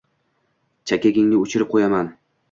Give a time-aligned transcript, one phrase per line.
[0.91, 2.09] Chakagingni oʻchirib qoʻyaman!